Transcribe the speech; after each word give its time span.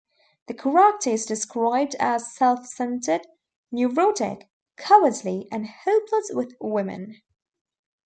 The 0.47 0.55
character 0.55 1.11
is 1.11 1.27
described 1.27 1.95
as 1.99 2.33
self-centred, 2.33 3.27
neurotic, 3.71 4.49
cowardly 4.75 5.47
and 5.51 5.67
hopeless 5.67 6.31
with 6.33 6.55
women. 6.59 7.21